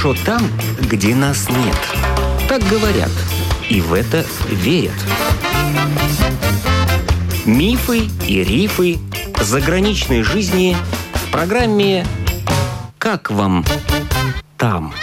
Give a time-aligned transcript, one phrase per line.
[0.00, 0.40] хорошо там,
[0.80, 1.76] где нас нет.
[2.48, 3.10] Так говорят,
[3.68, 4.94] и в это верят.
[7.44, 8.98] Мифы и рифы
[9.40, 10.74] заграничной жизни
[11.12, 12.06] в программе
[12.98, 13.64] «Как вам
[14.56, 14.94] там?».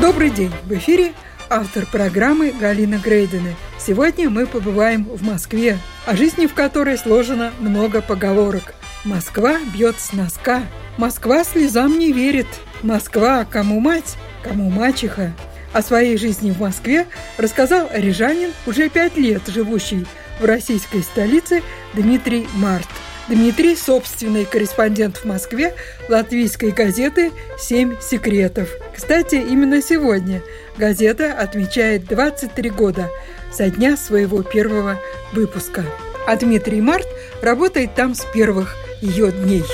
[0.00, 0.52] Добрый день!
[0.64, 1.12] В эфире
[1.48, 3.54] автор программы Галина Грейдена.
[3.78, 8.74] Сегодня мы побываем в Москве, о жизни в которой сложено много поговорок.
[9.04, 10.62] Москва бьет с носка.
[10.96, 12.48] Москва слезам не верит.
[12.82, 15.32] Москва кому мать, кому мачеха.
[15.72, 17.06] О своей жизни в Москве
[17.36, 20.06] рассказал рижанин, уже пять лет живущий
[20.40, 21.62] в российской столице
[21.94, 22.88] Дмитрий Март.
[23.28, 25.74] Дмитрий– собственный корреспондент в Москве
[26.08, 28.70] латвийской газеты «Семь секретов».
[28.96, 30.42] Кстати, именно сегодня
[30.78, 33.10] газета отмечает 23 года
[33.52, 34.98] со дня своего первого
[35.32, 35.84] выпуска.
[36.26, 37.06] А Дмитрий Март
[37.42, 39.64] работает там с первых ее дней.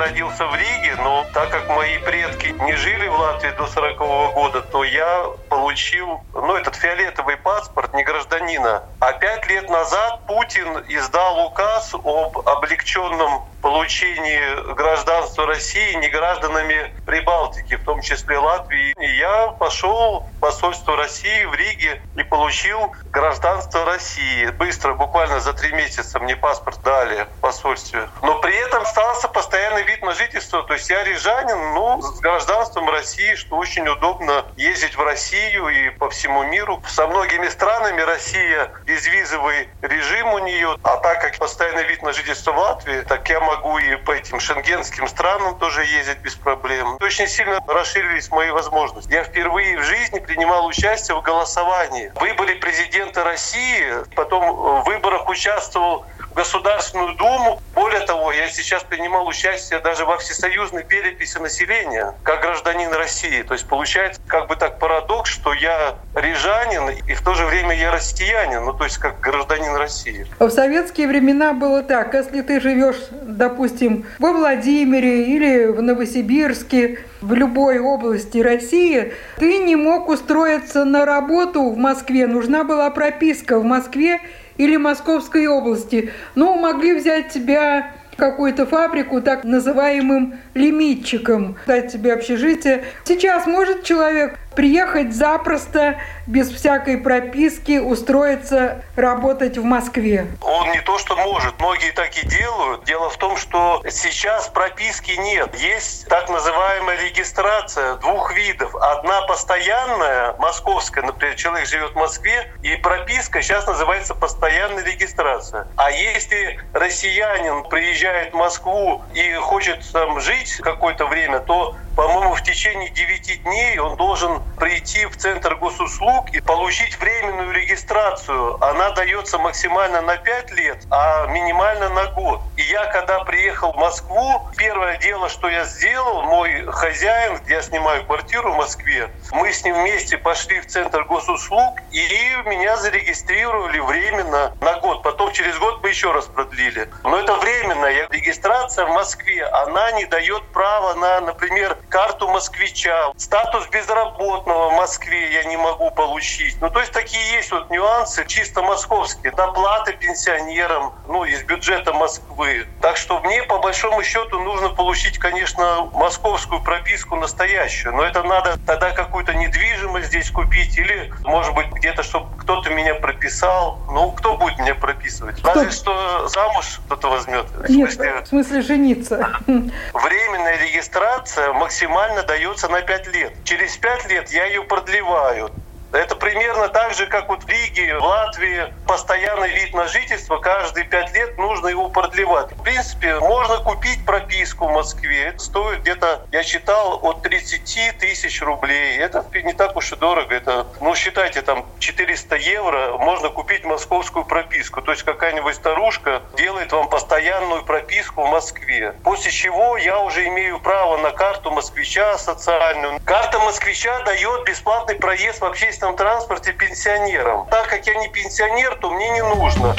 [0.00, 4.32] родился в Риге, но так как мои предки не жили в Латвии до 40 -го
[4.32, 8.82] года, то я получил, ну, этот фиолетовый паспорт не гражданина.
[8.98, 17.76] А пять лет назад Путин издал указ об облегченном получении гражданства России не гражданами Прибалтики,
[17.76, 18.94] в том числе Латвии.
[18.98, 24.46] И я пошел в посольство России в Риге и получил гражданство России.
[24.58, 28.08] Быстро, буквально за три месяца мне паспорт дали в посольстве.
[28.22, 30.62] Но при этом остался постоянный вид на жительство.
[30.62, 35.90] То есть я рижанин, ну, с гражданством России, что очень удобно ездить в Россию и
[35.90, 36.82] по всему миру.
[36.86, 40.76] Со многими странами Россия безвизовый режим у нее.
[40.82, 44.38] А так как постоянный вид на жительство в Латвии, так я могу и по этим
[44.40, 46.96] шенгенским странам тоже ездить без проблем.
[47.00, 49.12] Очень сильно расширились мои возможности.
[49.12, 52.12] Я впервые в жизни принимал участие в голосовании.
[52.14, 57.60] Выборы президента России, потом в выборах участвовал в Государственную Думу.
[57.74, 63.42] Более того, я сейчас принимал участие даже во всесоюзной переписи населения как гражданин России.
[63.42, 67.76] То есть получается как бы так парадокс, что я рижанин и в то же время
[67.76, 70.26] я россиянин, ну то есть как гражданин России.
[70.38, 77.34] В советские времена было так, если ты живешь, допустим, во Владимире или в Новосибирске, в
[77.34, 82.26] любой области России, ты не мог устроиться на работу в Москве.
[82.26, 84.20] Нужна была прописка в Москве
[84.60, 86.12] или Московской области.
[86.34, 92.84] Но могли взять тебя какую-то фабрику так называемым лимитчиком, дать тебе общежитие.
[93.04, 100.26] Сейчас может человек приехать запросто, без всякой прописки, устроиться работать в Москве?
[100.42, 101.58] Он не то, что может.
[101.58, 102.84] Многие так и делают.
[102.84, 105.54] Дело в том, что сейчас прописки нет.
[105.56, 108.74] Есть так называемая регистрация двух видов.
[108.76, 115.68] Одна постоянная, московская, например, человек живет в Москве, и прописка сейчас называется постоянная регистрация.
[115.76, 122.42] А если россиянин приезжает в Москву и хочет там жить какое-то время, то по-моему, в
[122.42, 128.56] течение 9 дней он должен прийти в Центр госуслуг и получить временную регистрацию.
[128.64, 132.40] Она дается максимально на 5 лет, а минимально на год.
[132.56, 137.62] И я, когда приехал в Москву, первое дело, что я сделал, мой хозяин, где я
[137.62, 142.00] снимаю квартиру в Москве, мы с ним вместе пошли в Центр госуслуг, и
[142.46, 145.02] меня зарегистрировали временно на год.
[145.02, 146.88] Потом через год мы еще раз продлили.
[147.04, 149.44] Но это временная регистрация в Москве.
[149.44, 155.90] Она не дает права на, например, карту москвича, статус безработного в Москве я не могу
[155.90, 156.56] получить.
[156.60, 159.32] Ну, то есть такие есть вот нюансы чисто московские.
[159.32, 162.66] Доплаты пенсионерам, ну, из бюджета Москвы.
[162.80, 167.94] Так что мне, по большому счету, нужно получить, конечно, московскую прописку настоящую.
[167.94, 172.94] Но это надо тогда какую-то недвижимость здесь купить или, может быть, где-то, чтобы кто-то меня
[172.94, 173.80] прописал.
[173.90, 175.40] Ну, кто будет меня прописывать?
[175.40, 175.54] Кто?
[175.54, 177.46] Разве что замуж кто-то возьмет.
[177.50, 179.30] В Нет, в смысле жениться.
[179.46, 183.32] Временная регистрация максимально максимально дается на 5 лет.
[183.44, 185.50] Через 5 лет я ее продлеваю.
[185.92, 190.84] Это примерно так же, как вот в Риге, в Латвии постоянный вид на жительство, каждые
[190.84, 192.52] пять лет нужно его продлевать.
[192.52, 195.28] В принципе, можно купить прописку в Москве.
[195.28, 198.98] Это стоит где-то, я считал, от 30 тысяч рублей.
[198.98, 200.34] Это не так уж и дорого.
[200.34, 204.82] Это, ну, считайте, там 400 евро можно купить московскую прописку.
[204.82, 208.94] То есть какая-нибудь старушка делает вам постоянную прописку в Москве.
[209.02, 213.00] После чего я уже имею право на карту москвича социальную.
[213.04, 217.46] Карта москвича дает бесплатный проезд в общественном общественном транспорте пенсионерам.
[217.50, 219.74] Так как я не пенсионер, то мне не нужно.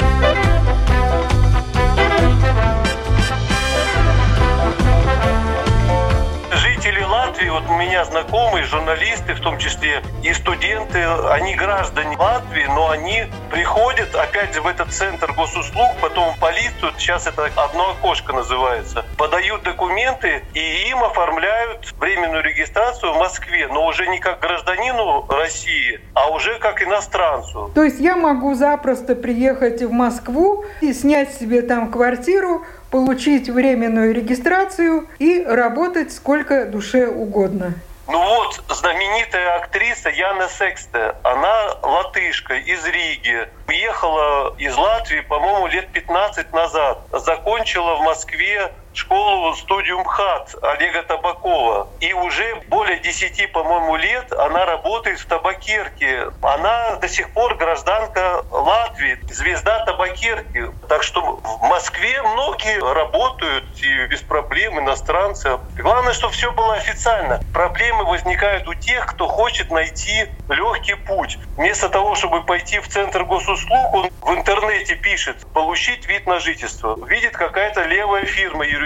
[7.42, 12.90] Латвии, вот у меня знакомые, журналисты, в том числе и студенты, они граждане Латвии, но
[12.90, 18.32] они приходят, опять же, в этот центр госуслуг, потом в полицию, сейчас это одно окошко
[18.32, 25.26] называется, подают документы, и им оформляют временную регистрацию в Москве, но уже не как гражданину
[25.28, 27.70] России, а уже как иностранцу.
[27.74, 32.62] То есть я могу запросто приехать в Москву и снять себе там квартиру,
[32.92, 37.74] получить временную регистрацию и работать сколько душе угодно.
[38.06, 45.88] Ну вот, знаменитая актриса Яна Сексте, она латышка из Риги, уехала из Латвии, по-моему, лет
[45.92, 51.88] 15 назад, закончила в Москве школу студию МХАТ Олега Табакова.
[52.00, 56.28] И уже более 10, по-моему, лет она работает в табакерке.
[56.42, 60.70] Она до сих пор гражданка Латвии, звезда табакерки.
[60.88, 65.58] Так что в Москве многие работают и без проблем, иностранцы.
[65.76, 67.40] Главное, чтобы все было официально.
[67.52, 71.38] Проблемы возникают у тех, кто хочет найти легкий путь.
[71.56, 76.98] Вместо того, чтобы пойти в центр госуслуг, он в интернете пишет «получить вид на жительство».
[77.06, 78.81] Видит какая-то левая фирма юридическая,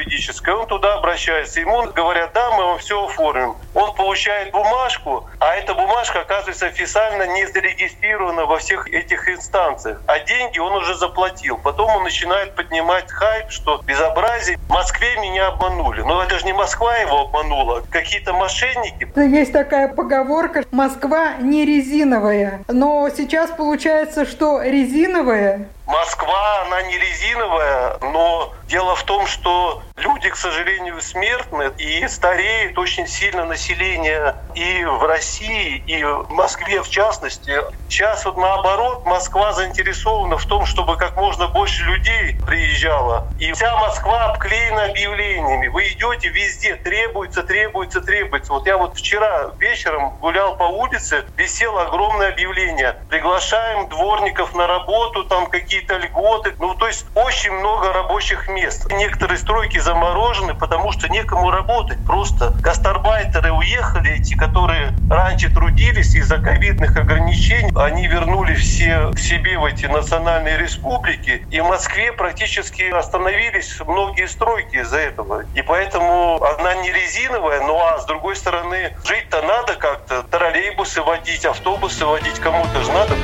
[0.57, 1.61] он туда обращается.
[1.61, 3.57] Ему говорят, да, мы вам все оформим.
[3.75, 10.01] Он получает бумажку, а эта бумажка оказывается официально не зарегистрирована во всех этих инстанциях.
[10.07, 11.59] А деньги он уже заплатил.
[11.59, 14.59] Потом он начинает поднимать хайп, что безобразие.
[14.69, 16.01] В Москве меня обманули.
[16.03, 19.09] Но это же не Москва его обманула, какие-то мошенники.
[19.17, 22.63] Есть такая поговорка «Москва не резиновая».
[22.69, 30.29] Но сейчас получается, что резиновая Москва, она не резиновая, но дело в том, что люди,
[30.29, 36.89] к сожалению, смертны и стареет очень сильно население и в России, и в Москве в
[36.89, 37.61] частности.
[37.89, 43.29] Сейчас вот наоборот, Москва заинтересована в том, чтобы как можно больше людей приезжало.
[43.39, 45.69] И вся Москва обклеена объявлениями.
[45.69, 48.53] Вы идете везде, требуется, требуется, требуется.
[48.53, 52.97] Вот я вот вчера вечером гулял по улице, висело огромное объявление.
[53.09, 56.55] Приглашаем дворников на работу, там какие какие-то льготы.
[56.59, 58.56] Ну, то есть очень много рабочих мест.
[58.91, 61.99] Некоторые стройки заморожены, потому что некому работать.
[62.07, 69.59] Просто гастарбайтеры уехали, эти, которые раньше трудились из-за ковидных ограничений, они вернули все к себе
[69.59, 71.47] в эти национальные республики.
[71.51, 75.45] И в Москве практически остановились многие стройки из-за этого.
[75.55, 80.23] И поэтому она не резиновая, ну а с другой стороны, жить-то надо как-то.
[80.23, 83.15] Троллейбусы водить, автобусы водить кому-то же надо.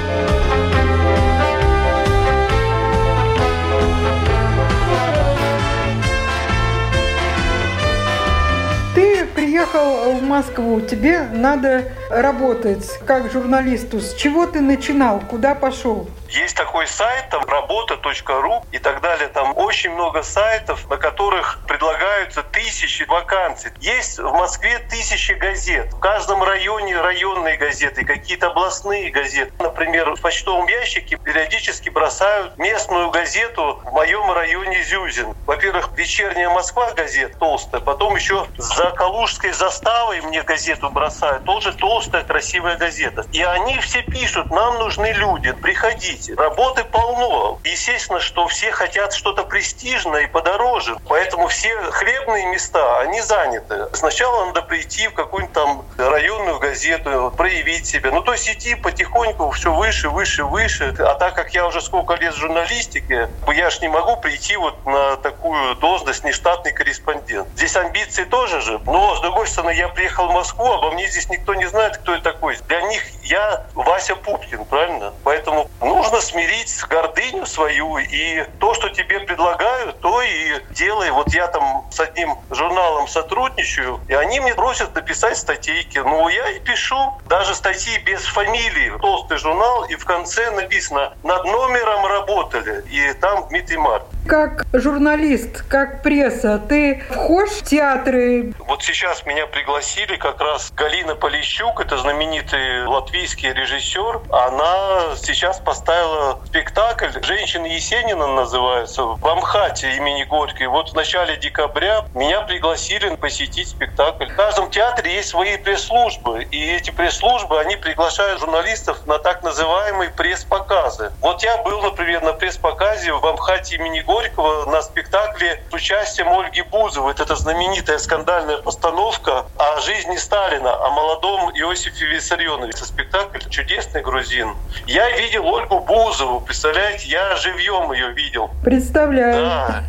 [9.53, 14.01] Приехал в Москву, тебе надо работать как журналисту.
[14.01, 15.21] С чего ты начинал?
[15.29, 16.09] Куда пошел?
[16.33, 19.29] Есть такой сайт, там работа.ру и так далее.
[19.29, 23.71] Там очень много сайтов, на которых предлагаются тысячи вакансий.
[23.81, 25.93] Есть в Москве тысячи газет.
[25.93, 29.53] В каждом районе районные газеты, какие-то областные газеты.
[29.59, 35.35] Например, в почтовом ящике периодически бросают местную газету в моем районе Зюзин.
[35.45, 42.25] Во-первых, «Вечерняя Москва» газета толстая, потом еще за Калужской заставой мне газету бросают, тоже толстая,
[42.25, 43.27] красивая газета.
[43.33, 47.59] И они все пишут, нам нужны люди, приходите видите, работы полно.
[47.65, 50.97] Естественно, что все хотят что-то престижное и подороже.
[51.09, 53.89] Поэтому все хлебные места, они заняты.
[53.93, 58.11] Сначала надо прийти в какую-нибудь там районную газету, проявить себя.
[58.11, 60.95] Ну, то есть идти потихоньку все выше, выше, выше.
[60.99, 64.85] А так как я уже сколько лет в журналистике, я же не могу прийти вот
[64.87, 67.49] на такую должность нештатный корреспондент.
[67.57, 68.81] Здесь амбиции тоже же.
[68.85, 72.15] Но, с другой стороны, я приехал в Москву, обо мне здесь никто не знает, кто
[72.15, 72.57] я такой.
[72.69, 73.03] Для них
[73.33, 75.13] я Вася Пупкин, правильно?
[75.25, 81.11] Поэтому нужно смирить гордыню свою, и то, что тебе предлагают, то и делай.
[81.11, 85.99] Вот я там с одним журналом сотрудничаю, и они мне просят написать статейки.
[85.99, 87.15] Ну, я и пишу.
[87.27, 88.99] Даже статьи без фамилии.
[89.01, 92.85] Толстый журнал, и в конце написано «Над номером работали».
[92.91, 94.05] И там Дмитрий Марк.
[94.27, 98.55] Как журналист, как пресса, ты вхож в театры?
[98.69, 104.21] Вот сейчас меня пригласили как раз Галина Полищук, это знаменитый латвийский режиссер.
[104.31, 110.69] Она сейчас поставила спектакль «Женщина Есенина» называется, в Амхате имени Горькой.
[110.69, 114.27] Вот в начале декабря меня пригласили посетить спектакль.
[114.27, 120.11] В каждом театре есть свои пресс-службы, и эти пресс-службы, они приглашают журналистов на так называемые
[120.11, 121.11] пресс-показы.
[121.21, 126.29] Вот я был, например, на пресс-показе в Амхате имени Горькой Горького на спектакле с участием
[126.29, 127.15] Ольги Бузовой.
[127.15, 132.85] Это знаменитая скандальная постановка о жизни Сталина, о молодом Иосифе Виссарионовиче.
[132.85, 134.55] Спектакль «Чудесный грузин».
[134.87, 138.51] Я видел Ольгу Бузову, представляете, я живьем ее видел.
[138.63, 139.47] Представляю.
[139.47, 139.85] Да.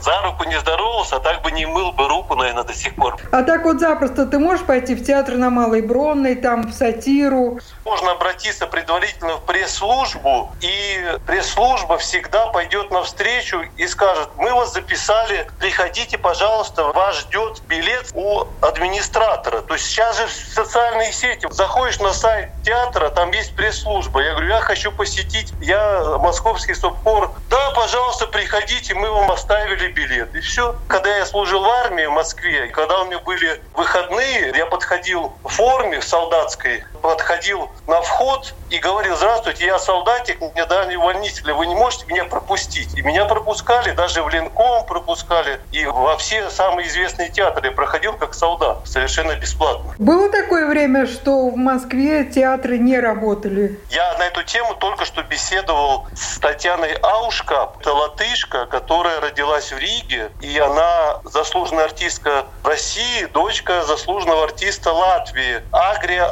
[0.00, 3.16] За руку не здоровался, а так бы не мыл бы руку, наверное, до сих пор.
[3.30, 7.60] А так вот запросто ты можешь пойти в театр на Малой Бронной, там в сатиру?
[7.84, 13.35] Можно обратиться предварительно в пресс-службу, и пресс-служба всегда пойдет навстречу
[13.76, 19.60] и скажет, мы вас записали, приходите, пожалуйста, вас ждет билет у администратора.
[19.62, 24.20] То есть сейчас же в социальные сети, заходишь на сайт театра, там есть пресс-служба.
[24.20, 27.32] Я говорю, я хочу посетить, я московский субкор.
[27.50, 30.34] Да, пожалуйста, приходите, мы вам оставили билет.
[30.34, 30.76] И все.
[30.88, 35.48] Когда я служил в армии в Москве, когда у меня были выходные, я подходил в
[35.48, 41.74] форме солдатской, подходил на вход и говорил, здравствуйте, я солдатик, мне дали увольнителя, вы не
[41.76, 42.98] можете меня пропустить.
[42.98, 48.14] И меня пропускали, даже в Ленком пропускали, и во все самые известные театры я проходил
[48.14, 49.94] как солдат, совершенно бесплатно.
[49.98, 53.78] Было такое время, что в Москве театры не работали?
[53.90, 59.78] Я на эту тему только что беседовал с Татьяной Аушка, это латышка, которая родилась в
[59.78, 66.26] Риге, и она заслуженная артистка России, дочка заслуженного артиста Латвии, Агрия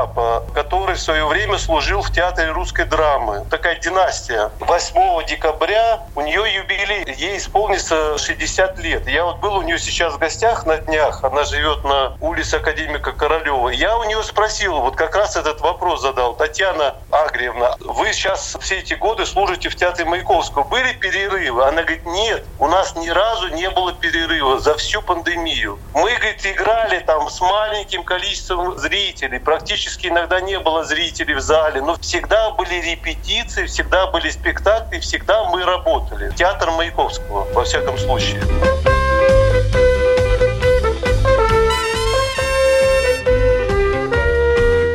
[0.00, 3.44] Аушкапа, который в свое время служил в театре русской драмы.
[3.50, 4.50] Такая династия.
[4.60, 9.06] 8 декабря у нее юбилей, ей исполнится 60 лет.
[9.08, 13.12] Я вот был у нее сейчас в гостях на днях, она живет на улице Академика
[13.12, 13.68] Королева.
[13.68, 16.34] Я у нее спросил, вот как раз этот вопрос задал.
[16.34, 20.64] Татьяна Агриевна, вы сейчас все эти годы служите в театре Маяковского.
[20.64, 21.64] Были перерывы?
[21.64, 25.78] Она говорит, нет, у нас ни разу не было перерыва за всю пандемию.
[25.94, 29.38] Мы, говорит, играли там с маленьким количеством зрителей.
[29.38, 31.80] Практически иногда не было зрителей в зале.
[31.80, 36.32] Но всегда были репетиции, всегда были спектакли, всегда мы работали.
[36.36, 38.40] Театр Маяковского, во всяком случае.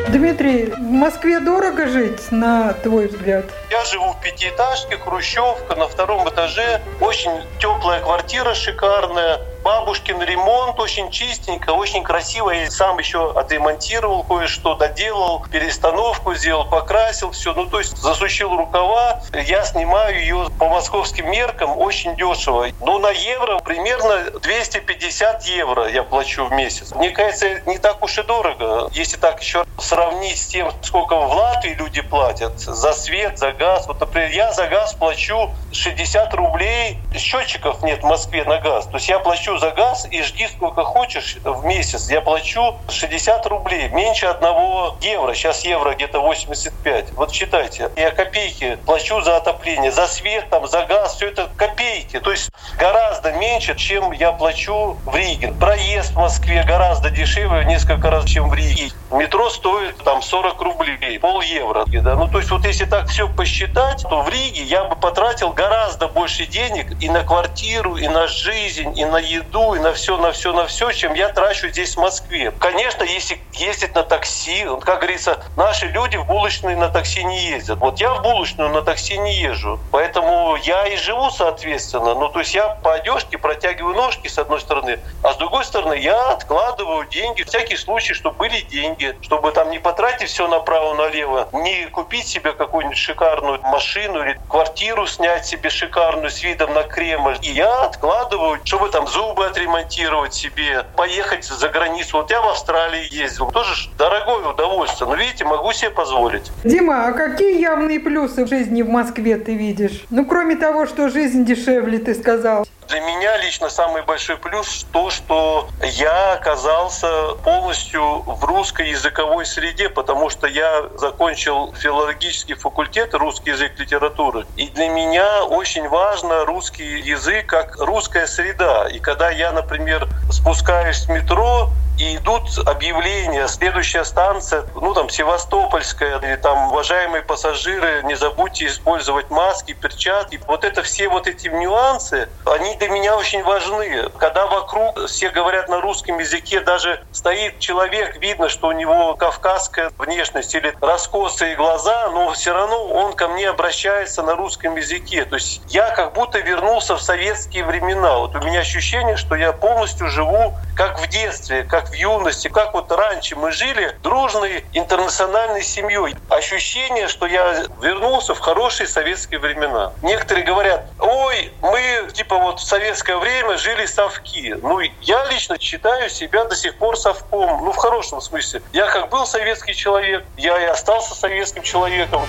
[0.10, 3.46] Дмитрий, в Москве дорого жить, на твой взгляд?
[3.70, 6.82] Я живу в пятиэтажке, хрущевка, на втором этаже.
[7.00, 9.40] Очень теплая квартира шикарная.
[9.66, 12.52] Бабушкин ремонт очень чистенько, очень красиво.
[12.52, 17.52] Я сам еще отремонтировал кое-что, доделал, перестановку сделал, покрасил все.
[17.56, 19.22] Ну, то есть засучил рукава.
[19.34, 22.68] Я снимаю ее по московским меркам очень дешево.
[22.80, 26.94] Ну, на евро примерно 250 евро я плачу в месяц.
[26.94, 28.92] Мне кажется, не так уж и дорого.
[28.94, 33.88] Если так еще сравнить с тем, сколько в Латвии люди платят за свет, за газ.
[33.88, 37.00] Вот, например, я за газ плачу 60 рублей.
[37.18, 38.86] Счетчиков нет в Москве на газ.
[38.86, 42.10] То есть я плачу за газ и жди сколько хочешь в месяц.
[42.10, 45.34] Я плачу 60 рублей, меньше одного евро.
[45.34, 47.14] Сейчас евро где-то 85.
[47.14, 47.90] Вот считайте.
[47.96, 51.16] Я копейки плачу за отопление, за свет, там, за газ.
[51.16, 52.20] Все это копейки.
[52.20, 55.54] То есть гораздо меньше, чем я плачу в Риге.
[55.60, 58.92] Проезд в Москве гораздо дешевле, несколько раз, чем в Риге.
[59.16, 61.86] Метро стоит там 40 рублей, пол евро.
[61.88, 62.16] Да?
[62.16, 66.08] Ну, то есть вот если так все посчитать, то в Риге я бы потратил гораздо
[66.08, 70.32] больше денег и на квартиру, и на жизнь, и на еду, и на все, на
[70.32, 72.52] все, на все, чем я трачу здесь в Москве.
[72.60, 77.80] Конечно, если ездить на такси, как говорится, наши люди в булочную на такси не ездят.
[77.80, 82.16] Вот я в булочную на такси не езжу, поэтому я и живу соответственно.
[82.16, 85.94] Ну, то есть я по одежке протягиваю ножки с одной стороны, а с другой стороны
[85.94, 91.86] я откладываю деньги, всякий случай, чтобы были деньги, чтобы там не потратить все направо-налево, не
[91.86, 97.38] купить себе какую-нибудь шикарную машину или квартиру снять себе шикарную с видом на Кремль.
[97.42, 102.18] И я откладываю, чтобы там зубы отремонтировать себе, поехать за границу.
[102.18, 103.52] Вот я в Австралии ездил.
[103.52, 105.10] Тоже дорогое удовольствие.
[105.10, 106.52] Но видите, могу себе позволить.
[106.64, 110.06] Дима, а какие явные плюсы в жизни в Москве ты видишь?
[110.10, 112.66] Ну, кроме того, что жизнь дешевле, ты сказал.
[112.88, 117.08] Для меня лично самый большой плюс то, что я оказался
[117.44, 124.46] полностью в русской языковой среде, потому что я закончил филологический факультет русский язык литературы.
[124.56, 128.88] И для меня очень важно русский язык как русская среда.
[128.90, 136.20] И когда я, например, спускаюсь в метро, и идут объявления, следующая станция, ну там Севастопольская,
[136.20, 140.40] или там, уважаемые пассажиры, не забудьте использовать маски, перчатки.
[140.48, 144.10] Вот это все вот эти нюансы, они для меня очень важны.
[144.18, 149.92] Когда вокруг все говорят на русском языке, даже стоит человек, видно, что у него кавказская
[149.98, 155.26] внешность или раскосые глаза, но все равно он ко мне обращается на русском языке.
[155.26, 158.18] То есть я как будто вернулся в советские времена.
[158.18, 162.74] Вот у меня ощущение, что я полностью живу как в детстве, как в юности, как
[162.74, 166.16] вот раньше мы жили дружной интернациональной семьей.
[166.30, 169.94] Ощущение, что я вернулся в хорошие советские времена.
[170.02, 174.56] Некоторые говорят, ой, мы типа вот в советское время жили совки.
[174.62, 178.62] Ну, я лично считаю себя до сих пор совком, ну, в хорошем смысле.
[178.74, 182.22] Я как был советский человек, я и остался советским человеком.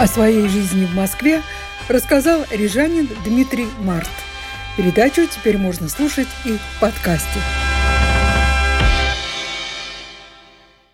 [0.00, 1.42] О своей жизни в Москве
[1.88, 4.08] рассказал рижанин Дмитрий Март.
[4.76, 7.40] Передачу теперь можно слушать и в подкасте.